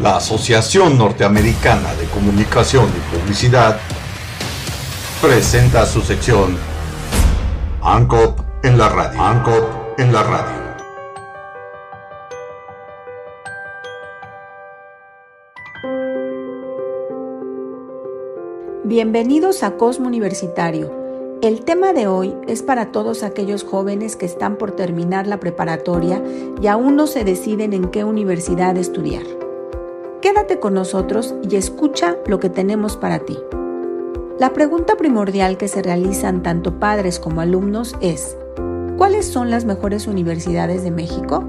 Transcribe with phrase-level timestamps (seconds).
[0.00, 3.78] La Asociación Norteamericana de Comunicación y Publicidad
[5.22, 6.54] presenta su sección
[7.80, 9.18] ANCOP en la radio.
[9.18, 10.66] ANCOP en la radio.
[18.84, 20.92] Bienvenidos a Cosmo Universitario.
[21.40, 26.22] El tema de hoy es para todos aquellos jóvenes que están por terminar la preparatoria
[26.60, 29.45] y aún no se deciden en qué universidad estudiar.
[30.54, 33.36] Con nosotros y escucha lo que tenemos para ti.
[34.38, 38.36] La pregunta primordial que se realizan tanto padres como alumnos es,
[38.96, 41.44] ¿cuáles son las mejores universidades de México?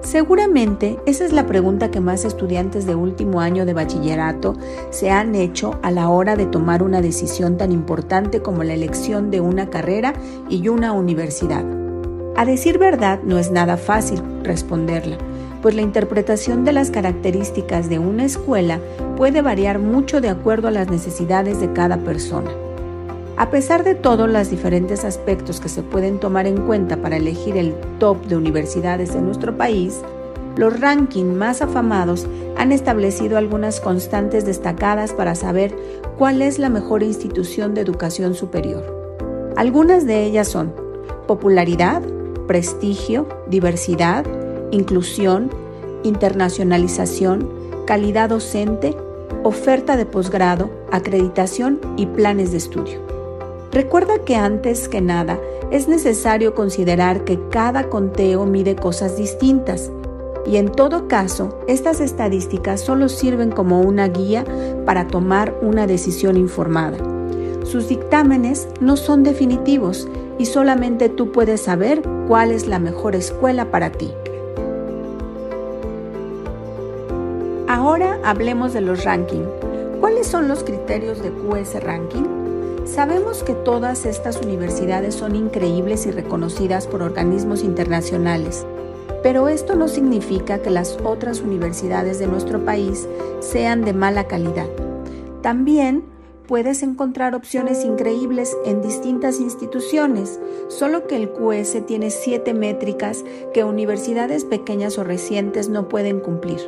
[0.00, 4.54] Seguramente esa es la pregunta que más estudiantes de último año de bachillerato
[4.90, 9.30] se han hecho a la hora de tomar una decisión tan importante como la elección
[9.30, 10.14] de una carrera
[10.48, 11.64] y una universidad.
[12.36, 15.18] A decir verdad, no es nada fácil responderla,
[15.64, 18.80] pues la interpretación de las características de una escuela
[19.16, 22.50] puede variar mucho de acuerdo a las necesidades de cada persona.
[23.38, 27.56] A pesar de todos los diferentes aspectos que se pueden tomar en cuenta para elegir
[27.56, 30.02] el top de universidades en nuestro país,
[30.58, 32.26] los rankings más afamados
[32.58, 35.74] han establecido algunas constantes destacadas para saber
[36.18, 38.84] cuál es la mejor institución de educación superior.
[39.56, 40.74] Algunas de ellas son
[41.26, 42.02] popularidad,
[42.46, 44.26] prestigio, diversidad,
[44.74, 45.50] inclusión,
[46.02, 47.48] internacionalización,
[47.86, 48.96] calidad docente,
[49.42, 53.00] oferta de posgrado, acreditación y planes de estudio.
[53.72, 55.38] Recuerda que antes que nada
[55.70, 59.90] es necesario considerar que cada conteo mide cosas distintas
[60.46, 64.44] y en todo caso estas estadísticas solo sirven como una guía
[64.84, 66.98] para tomar una decisión informada.
[67.64, 70.08] Sus dictámenes no son definitivos
[70.38, 74.12] y solamente tú puedes saber cuál es la mejor escuela para ti.
[78.24, 79.46] Hablemos de los rankings.
[80.00, 82.24] ¿Cuáles son los criterios de QS Ranking?
[82.84, 88.66] Sabemos que todas estas universidades son increíbles y reconocidas por organismos internacionales,
[89.22, 93.08] pero esto no significa que las otras universidades de nuestro país
[93.40, 94.68] sean de mala calidad.
[95.42, 96.04] También
[96.46, 103.24] puedes encontrar opciones increíbles en distintas instituciones, solo que el QS tiene siete métricas
[103.54, 106.60] que universidades pequeñas o recientes no pueden cumplir.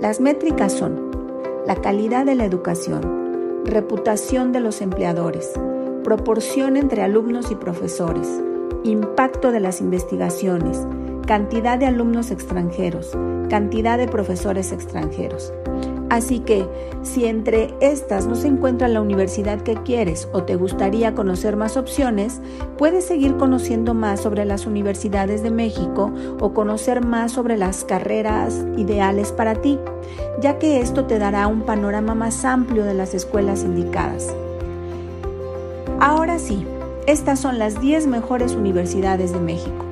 [0.00, 1.10] Las métricas son
[1.66, 5.52] la calidad de la educación, reputación de los empleadores,
[6.04, 8.28] proporción entre alumnos y profesores,
[8.84, 10.86] impacto de las investigaciones,
[11.26, 13.16] cantidad de alumnos extranjeros,
[13.48, 15.52] cantidad de profesores extranjeros.
[16.08, 16.68] Así que,
[17.02, 21.76] si entre estas no se encuentra la universidad que quieres o te gustaría conocer más
[21.76, 22.40] opciones,
[22.78, 28.64] puedes seguir conociendo más sobre las universidades de México o conocer más sobre las carreras
[28.76, 29.80] ideales para ti,
[30.40, 34.32] ya que esto te dará un panorama más amplio de las escuelas indicadas.
[35.98, 36.64] Ahora sí,
[37.08, 39.84] estas son las 10 mejores universidades de México.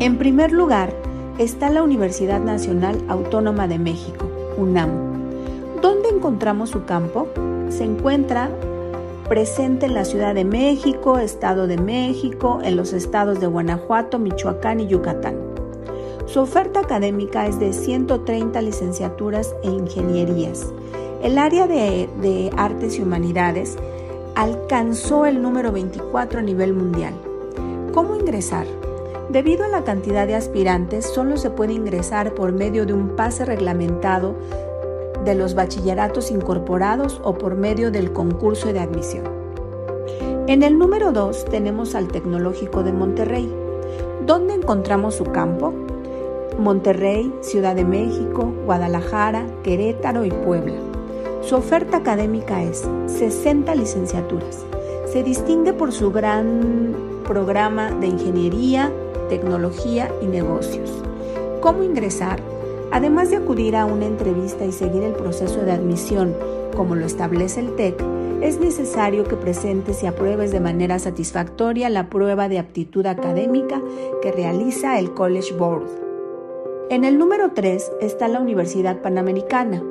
[0.00, 0.92] En primer lugar
[1.38, 4.90] está la Universidad Nacional Autónoma de México UNAM.
[5.80, 7.28] ¿Dónde encontramos su campo?
[7.68, 8.50] Se encuentra
[9.28, 14.80] presente en la Ciudad de México, Estado de México, en los estados de Guanajuato, Michoacán
[14.80, 15.36] y Yucatán.
[16.26, 20.72] Su oferta académica es de 130 licenciaturas e ingenierías.
[21.22, 23.76] El área de, de artes y humanidades
[24.34, 27.14] alcanzó el número 24 a nivel mundial.
[27.92, 28.66] ¿Cómo ingresar?
[29.32, 33.46] Debido a la cantidad de aspirantes, solo se puede ingresar por medio de un pase
[33.46, 34.34] reglamentado
[35.24, 39.24] de los bachilleratos incorporados o por medio del concurso de admisión.
[40.48, 43.50] En el número 2 tenemos al Tecnológico de Monterrey.
[44.26, 45.72] ¿Dónde encontramos su campo?
[46.58, 50.76] Monterrey, Ciudad de México, Guadalajara, Querétaro y Puebla.
[51.40, 54.58] Su oferta académica es 60 licenciaturas.
[55.06, 56.92] Se distingue por su gran
[57.24, 58.92] programa de ingeniería,
[59.32, 60.90] tecnología y negocios.
[61.62, 62.38] ¿Cómo ingresar?
[62.90, 66.36] Además de acudir a una entrevista y seguir el proceso de admisión
[66.76, 67.94] como lo establece el TEC,
[68.42, 73.80] es necesario que presentes y apruebes de manera satisfactoria la prueba de aptitud académica
[74.20, 75.88] que realiza el College Board.
[76.90, 79.82] En el número 3 está la Universidad Panamericana.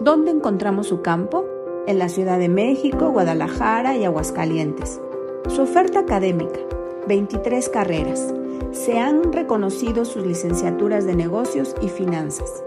[0.00, 1.44] ¿Dónde encontramos su campo?
[1.86, 5.02] En la Ciudad de México, Guadalajara y Aguascalientes.
[5.48, 6.60] Su oferta académica,
[7.06, 8.32] 23 carreras,
[8.72, 12.62] se han reconocido sus licenciaturas de negocios y finanzas.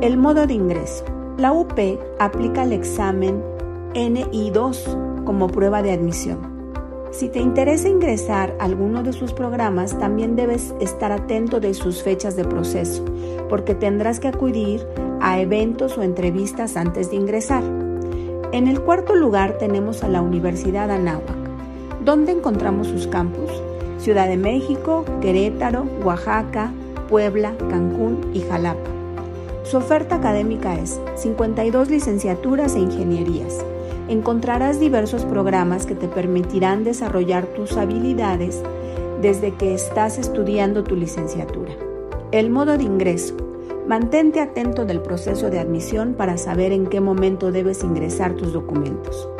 [0.00, 1.04] El modo de ingreso.
[1.38, 1.72] La UP
[2.18, 3.42] aplica el examen
[3.94, 6.54] NI2 como prueba de admisión.
[7.10, 12.02] Si te interesa ingresar a alguno de sus programas, también debes estar atento de sus
[12.02, 13.04] fechas de proceso,
[13.48, 14.84] porque tendrás que acudir
[15.20, 17.62] a eventos o entrevistas antes de ingresar.
[18.50, 21.36] En el cuarto lugar tenemos a la Universidad Anáhuac,
[22.04, 23.50] donde encontramos sus campus,
[24.04, 26.70] Ciudad de México, Querétaro, Oaxaca,
[27.08, 28.90] Puebla, Cancún y Jalapa.
[29.62, 33.64] Su oferta académica es 52 licenciaturas e ingenierías.
[34.08, 38.62] Encontrarás diversos programas que te permitirán desarrollar tus habilidades
[39.22, 41.72] desde que estás estudiando tu licenciatura.
[42.30, 43.34] El modo de ingreso.
[43.88, 49.30] Mantente atento del proceso de admisión para saber en qué momento debes ingresar tus documentos.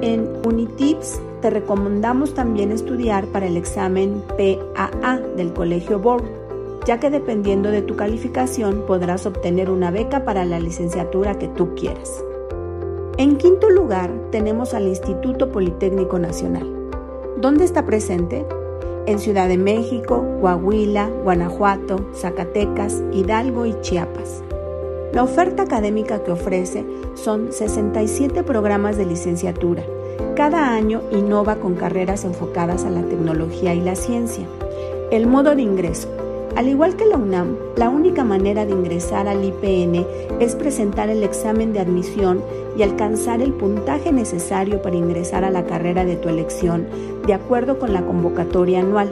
[0.00, 6.24] En Unitips te recomendamos también estudiar para el examen PAA del Colegio Board,
[6.86, 11.74] ya que dependiendo de tu calificación podrás obtener una beca para la licenciatura que tú
[11.74, 12.24] quieras.
[13.16, 16.66] En quinto lugar tenemos al Instituto Politécnico Nacional.
[17.36, 18.44] ¿Dónde está presente?
[19.06, 24.42] En Ciudad de México, Coahuila, Guanajuato, Zacatecas, Hidalgo y Chiapas.
[25.12, 29.82] La oferta académica que ofrece son 67 programas de licenciatura.
[30.38, 34.46] Cada año innova con carreras enfocadas a la tecnología y la ciencia.
[35.10, 36.08] El modo de ingreso.
[36.54, 40.06] Al igual que la UNAM, la única manera de ingresar al IPN
[40.38, 42.40] es presentar el examen de admisión
[42.76, 46.86] y alcanzar el puntaje necesario para ingresar a la carrera de tu elección
[47.26, 49.10] de acuerdo con la convocatoria anual.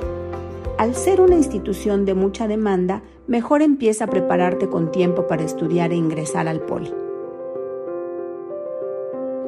[0.79, 5.91] Al ser una institución de mucha demanda, mejor empieza a prepararte con tiempo para estudiar
[5.91, 6.93] e ingresar al poli.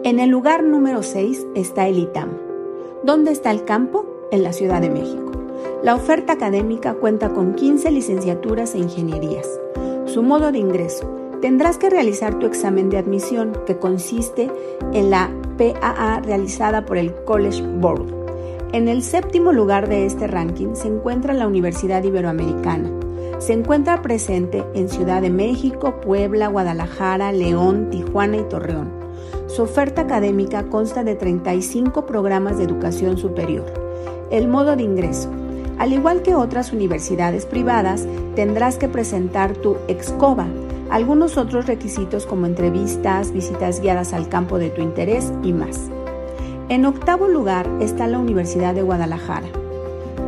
[0.09, 2.31] En el lugar número 6 está el ITAM.
[3.05, 4.07] ¿Dónde está el campo?
[4.31, 5.33] En la Ciudad de México.
[5.83, 9.47] La oferta académica cuenta con 15 licenciaturas e ingenierías.
[10.07, 11.15] Su modo de ingreso.
[11.43, 14.51] Tendrás que realizar tu examen de admisión, que consiste
[14.95, 18.07] en la PAA realizada por el College Board.
[18.73, 22.91] En el séptimo lugar de este ranking se encuentra la Universidad Iberoamericana.
[23.41, 28.98] Se encuentra presente en Ciudad de México, Puebla, Guadalajara, León, Tijuana y Torreón.
[29.49, 33.65] Su oferta académica consta de 35 programas de educación superior.
[34.31, 35.31] El modo de ingreso.
[35.79, 38.07] Al igual que otras universidades privadas,
[38.37, 40.47] tendrás que presentar tu EXCOBA,
[40.91, 45.89] algunos otros requisitos como entrevistas, visitas guiadas al campo de tu interés y más.
[46.69, 49.49] En octavo lugar está la Universidad de Guadalajara.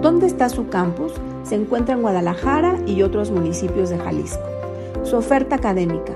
[0.01, 1.13] ¿Dónde está su campus?
[1.43, 4.41] Se encuentra en Guadalajara y otros municipios de Jalisco.
[5.03, 6.15] Su oferta académica.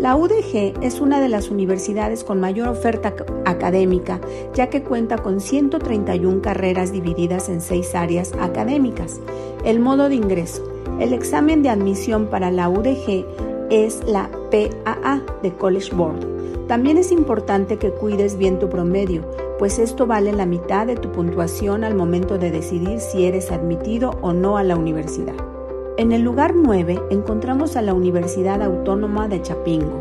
[0.00, 3.14] La UDG es una de las universidades con mayor oferta
[3.44, 4.20] académica,
[4.54, 9.20] ya que cuenta con 131 carreras divididas en seis áreas académicas.
[9.64, 10.62] El modo de ingreso.
[11.00, 13.24] El examen de admisión para la UDG
[13.70, 16.24] es la PAA de College Board.
[16.68, 19.22] También es importante que cuides bien tu promedio,
[19.58, 24.16] pues esto vale la mitad de tu puntuación al momento de decidir si eres admitido
[24.20, 25.57] o no a la universidad.
[25.98, 30.00] En el lugar 9 encontramos a la Universidad Autónoma de Chapingo.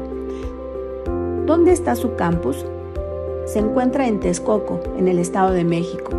[1.48, 2.64] ¿Dónde está su campus?
[3.48, 6.12] Se encuentra en Texcoco, en el Estado de México.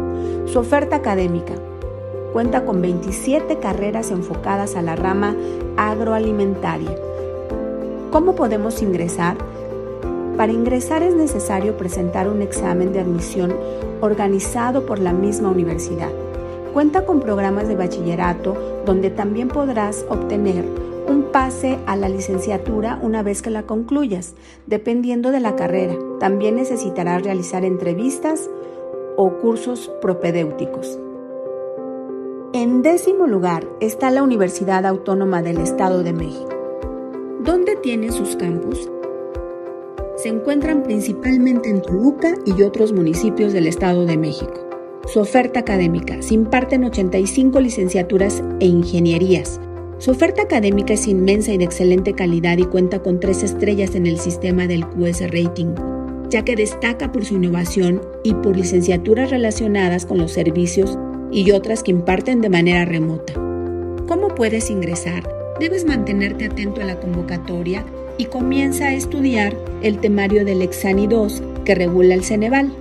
[0.46, 1.52] Su oferta académica
[2.32, 5.36] cuenta con 27 carreras enfocadas a la rama
[5.76, 6.96] agroalimentaria.
[8.10, 9.36] ¿Cómo podemos ingresar?
[10.36, 13.54] Para ingresar es necesario presentar un examen de admisión
[14.00, 16.10] organizado por la misma universidad.
[16.72, 20.64] Cuenta con programas de bachillerato donde también podrás obtener
[21.08, 24.34] un pase a la licenciatura una vez que la concluyas,
[24.66, 25.96] dependiendo de la carrera.
[26.20, 28.48] También necesitarás realizar entrevistas
[29.16, 30.98] o cursos propedéuticos.
[32.52, 36.48] En décimo lugar está la Universidad Autónoma del Estado de México.
[37.40, 38.90] ¿Dónde tiene sus campus?
[40.16, 44.67] Se encuentran principalmente en Toluca y otros municipios del Estado de México.
[45.06, 46.20] Su oferta académica.
[46.20, 49.58] Se imparten 85 licenciaturas e ingenierías.
[49.98, 54.06] Su oferta académica es inmensa y de excelente calidad y cuenta con tres estrellas en
[54.06, 55.74] el sistema del QS Rating,
[56.28, 60.98] ya que destaca por su innovación y por licenciaturas relacionadas con los servicios
[61.32, 63.32] y otras que imparten de manera remota.
[64.06, 65.26] ¿Cómo puedes ingresar?
[65.58, 67.84] Debes mantenerte atento a la convocatoria
[68.18, 72.72] y comienza a estudiar el temario del Exani 2 que regula el Ceneval.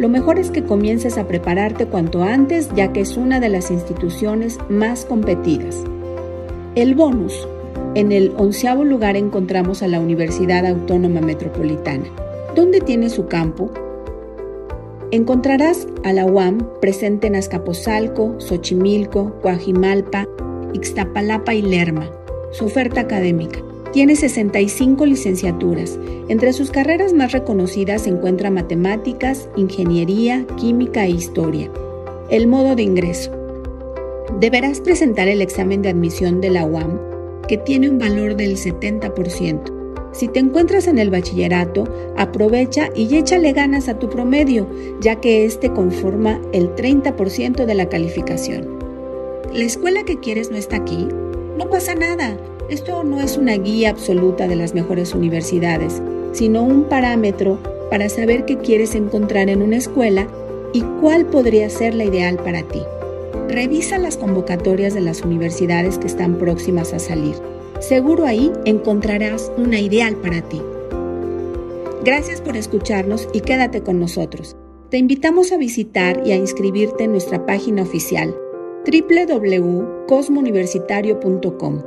[0.00, 3.70] Lo mejor es que comiences a prepararte cuanto antes ya que es una de las
[3.70, 5.84] instituciones más competidas.
[6.74, 7.46] El bonus.
[7.94, 12.06] En el onceavo lugar encontramos a la Universidad Autónoma Metropolitana.
[12.56, 13.70] ¿Dónde tiene su campo?
[15.10, 20.26] Encontrarás a la UAM presente en Azcapotzalco, Xochimilco, Coajimalpa,
[20.72, 22.08] Ixtapalapa y Lerma.
[22.52, 23.60] Su oferta académica.
[23.92, 25.98] Tiene 65 licenciaturas.
[26.28, 31.70] Entre sus carreras más reconocidas se encuentra matemáticas, ingeniería, química e historia.
[32.30, 33.32] El modo de ingreso.
[34.38, 37.00] Deberás presentar el examen de admisión de la UAM,
[37.48, 40.12] que tiene un valor del 70%.
[40.12, 41.84] Si te encuentras en el bachillerato,
[42.16, 44.68] aprovecha y échale ganas a tu promedio,
[45.00, 48.78] ya que este conforma el 30% de la calificación.
[49.52, 51.08] ¿La escuela que quieres no está aquí?
[51.58, 52.36] No pasa nada.
[52.70, 56.00] Esto no es una guía absoluta de las mejores universidades,
[56.30, 57.58] sino un parámetro
[57.90, 60.28] para saber qué quieres encontrar en una escuela
[60.72, 62.80] y cuál podría ser la ideal para ti.
[63.48, 67.34] Revisa las convocatorias de las universidades que están próximas a salir.
[67.80, 70.62] Seguro ahí encontrarás una ideal para ti.
[72.04, 74.54] Gracias por escucharnos y quédate con nosotros.
[74.90, 78.32] Te invitamos a visitar y a inscribirte en nuestra página oficial
[78.86, 81.82] www.cosmouniversitario.com,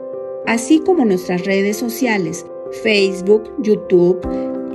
[0.45, 2.45] así como nuestras redes sociales,
[2.83, 4.19] Facebook, YouTube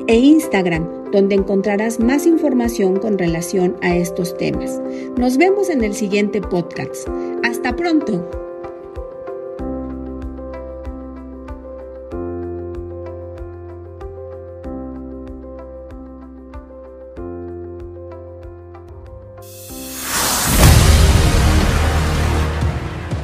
[0.07, 4.81] e Instagram, donde encontrarás más información con relación a estos temas.
[5.17, 7.09] Nos vemos en el siguiente podcast.
[7.43, 8.48] Hasta pronto.